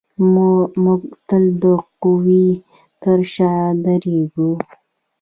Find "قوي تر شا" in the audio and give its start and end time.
2.01-3.53